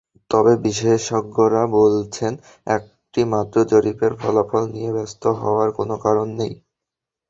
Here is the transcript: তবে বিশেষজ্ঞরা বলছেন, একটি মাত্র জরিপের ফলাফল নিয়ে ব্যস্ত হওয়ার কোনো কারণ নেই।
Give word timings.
তবে 0.31 0.53
বিশেষজ্ঞরা 0.63 1.63
বলছেন, 1.77 2.31
একটি 2.67 3.21
মাত্র 3.33 3.55
জরিপের 3.71 4.13
ফলাফল 4.21 4.63
নিয়ে 4.73 4.91
ব্যস্ত 4.95 5.23
হওয়ার 5.41 5.69
কোনো 5.77 5.95
কারণ 6.05 6.27
নেই। 6.39 6.53